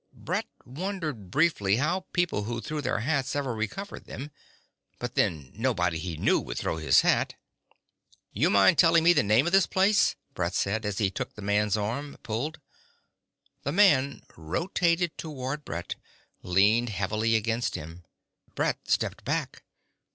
[0.15, 4.31] Brett wondered briefly how people who threw their hats ever recovered them.
[4.97, 7.35] But then, nobody he knew would throw his hat...
[8.33, 11.43] "You mind telling me the name of this place?" Brett said, as he took the
[11.43, 12.59] man's arm, pulled.
[13.61, 15.93] The man rotated toward Brett,
[16.41, 18.03] leaning heavily against him.
[18.55, 19.61] Brett stepped back.